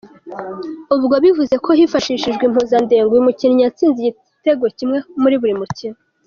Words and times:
Ubwo 0.95 1.15
bivuze 1.23 1.55
ko, 1.63 1.69
hifashishijwe 1.79 2.43
impuzandengo 2.45 3.09
uyu 3.11 3.27
mukinnyi 3.27 3.61
yatsinze 3.65 3.99
igitego 4.01 4.65
kimwe 4.77 4.97
muri 5.21 5.35
buri 5.41 5.55
mukino. 5.61 5.97